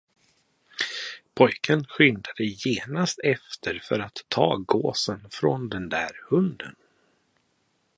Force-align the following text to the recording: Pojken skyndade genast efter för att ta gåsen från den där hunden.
Pojken 1.35 1.85
skyndade 1.89 2.43
genast 2.43 3.19
efter 3.23 3.79
för 3.83 3.99
att 3.99 4.25
ta 4.27 4.55
gåsen 4.55 5.27
från 5.29 5.69
den 5.69 5.89
där 5.89 6.11
hunden. 6.29 6.75